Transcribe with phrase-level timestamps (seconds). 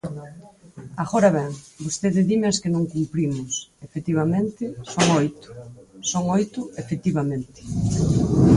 [1.03, 1.51] Agora ben,
[1.85, 3.49] vostede dime as que non cumprimos,
[3.87, 5.47] efectivamente, son oito;
[6.11, 7.59] son oito, efectivamente.